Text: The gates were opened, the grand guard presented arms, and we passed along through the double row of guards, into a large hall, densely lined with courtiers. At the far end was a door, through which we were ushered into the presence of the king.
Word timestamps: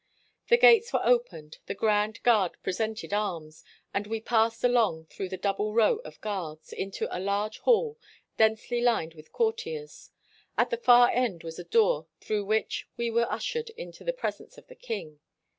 The 0.47 0.57
gates 0.57 0.91
were 0.91 1.05
opened, 1.05 1.59
the 1.67 1.75
grand 1.75 2.23
guard 2.23 2.57
presented 2.63 3.13
arms, 3.13 3.63
and 3.93 4.07
we 4.07 4.19
passed 4.19 4.63
along 4.63 5.05
through 5.11 5.29
the 5.29 5.37
double 5.37 5.75
row 5.75 5.97
of 5.97 6.19
guards, 6.21 6.73
into 6.73 7.07
a 7.15 7.21
large 7.21 7.59
hall, 7.59 7.99
densely 8.35 8.81
lined 8.81 9.13
with 9.13 9.31
courtiers. 9.31 10.09
At 10.57 10.71
the 10.71 10.77
far 10.77 11.11
end 11.11 11.43
was 11.43 11.59
a 11.59 11.63
door, 11.63 12.07
through 12.19 12.45
which 12.45 12.87
we 12.97 13.11
were 13.11 13.31
ushered 13.31 13.69
into 13.77 14.03
the 14.03 14.11
presence 14.11 14.57
of 14.57 14.65
the 14.65 14.75
king. 14.75 15.19